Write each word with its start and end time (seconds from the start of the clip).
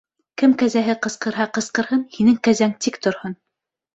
Кем 0.41 0.53
кәзәһе 0.61 0.95
ҡысҡырһа 1.03 1.45
ҡысҡырһын, 1.57 2.01
һинең 2.17 2.39
кәзәң 2.47 2.75
тик 2.87 3.01
торһон. 3.09 3.37